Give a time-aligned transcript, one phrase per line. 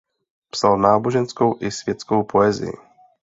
[0.51, 2.73] Psal náboženskou i světskou poezii.